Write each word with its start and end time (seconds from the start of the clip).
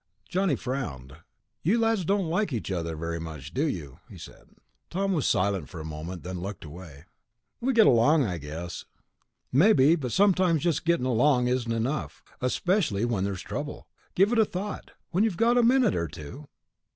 Johnny 0.27 0.55
frowned. 0.55 1.17
"You 1.61 1.77
lads 1.77 2.05
don't 2.05 2.25
like 2.25 2.51
each 2.51 2.71
other 2.71 2.95
very 2.95 3.19
much, 3.19 3.53
do 3.53 3.67
you?" 3.67 3.99
he 4.09 4.17
said. 4.17 4.49
Tom 4.89 5.13
was 5.13 5.27
silent 5.27 5.69
for 5.69 5.79
a 5.79 5.85
moment. 5.85 6.23
Then 6.23 6.37
he 6.37 6.41
looked 6.41 6.65
away. 6.65 7.05
"We 7.59 7.71
get 7.73 7.85
along, 7.85 8.23
I 8.23 8.39
guess." 8.39 8.85
"Maybe. 9.51 9.95
But 9.95 10.11
sometimes 10.11 10.63
just 10.63 10.85
gettin' 10.85 11.05
along 11.05 11.47
isn't 11.49 11.71
enough. 11.71 12.23
Especially 12.41 13.05
when 13.05 13.25
there's 13.25 13.43
trouble. 13.43 13.85
Give 14.15 14.31
it 14.33 14.39
a 14.39 14.43
thought, 14.45 14.89
when 15.11 15.23
you've 15.23 15.37
got 15.37 15.55
a 15.55 15.61
minute 15.61 15.93
or 15.95 16.07
two...." 16.07 16.47